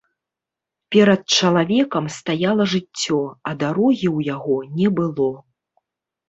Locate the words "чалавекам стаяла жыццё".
1.37-3.19